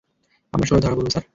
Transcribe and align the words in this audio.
আমরা 0.53 0.65
সবাই 0.67 0.81
ধরা 0.81 0.95
পড়ব, 0.95 1.09
স্যার। 1.09 1.25